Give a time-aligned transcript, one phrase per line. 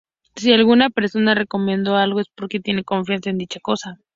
[0.35, 3.99] Si alguna persona recomiendo algo, es porque tiene confianza en dicha cosa.